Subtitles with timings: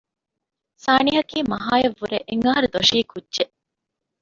[0.83, 3.53] ސާނިހަކީ މަހާ އަށް ވުރެ އެއް އަހަރު ދޮށީ ކުއްޖެއް